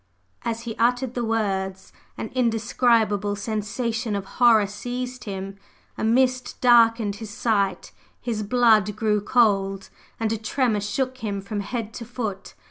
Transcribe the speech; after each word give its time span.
As 0.43 0.61
he 0.61 0.75
uttered 0.77 1.13
the 1.13 1.23
words, 1.23 1.93
an 2.17 2.29
indescribable 2.33 3.35
sensation 3.35 4.15
of 4.15 4.25
horror 4.25 4.65
seized 4.65 5.25
him 5.25 5.57
a 5.95 6.03
mist 6.03 6.59
darkened 6.59 7.17
his 7.17 7.29
sight, 7.29 7.91
his 8.19 8.41
blood 8.41 8.95
grew 8.95 9.21
cold, 9.21 9.89
and 10.19 10.33
a 10.33 10.39
tremor 10.39 10.81
shook 10.81 11.19
him 11.19 11.39
from 11.39 11.59
head 11.59 11.93
to 11.93 12.03
foot. 12.05 12.55